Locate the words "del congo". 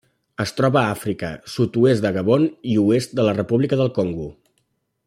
3.83-4.29